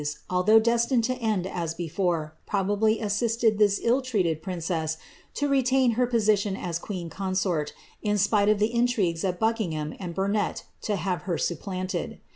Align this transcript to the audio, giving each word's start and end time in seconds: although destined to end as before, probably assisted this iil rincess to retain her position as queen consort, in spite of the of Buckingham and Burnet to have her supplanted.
although 0.31 0.57
destined 0.59 1.03
to 1.03 1.13
end 1.17 1.45
as 1.45 1.75
before, 1.75 2.33
probably 2.47 2.99
assisted 2.99 3.59
this 3.59 3.79
iil 3.81 4.01
rincess 4.41 4.97
to 5.35 5.47
retain 5.47 5.91
her 5.91 6.07
position 6.07 6.57
as 6.57 6.79
queen 6.79 7.07
consort, 7.07 7.71
in 8.01 8.17
spite 8.17 8.49
of 8.49 8.57
the 8.57 9.21
of 9.23 9.37
Buckingham 9.39 9.93
and 9.99 10.15
Burnet 10.15 10.63
to 10.81 10.95
have 10.95 11.21
her 11.29 11.37
supplanted. 11.37 12.19